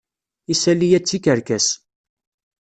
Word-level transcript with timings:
Isali-ya 0.53 0.99
d 0.99 1.05
tikerkas. 1.07 1.67